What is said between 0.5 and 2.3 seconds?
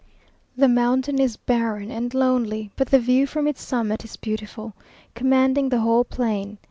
The mountain is barren and